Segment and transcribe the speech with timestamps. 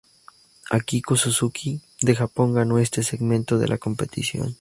[0.71, 4.49] Akiko Suzuki, de Japón, ganó este segmento de la competición.